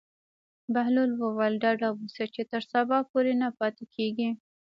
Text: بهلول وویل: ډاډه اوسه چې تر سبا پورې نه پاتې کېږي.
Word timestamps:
بهلول 0.73 1.11
وویل: 1.17 1.55
ډاډه 1.63 1.87
اوسه 1.93 2.23
چې 2.33 2.41
تر 2.51 2.61
سبا 2.73 2.97
پورې 3.11 3.33
نه 3.41 3.49
پاتې 3.59 3.83
کېږي. 3.95 4.29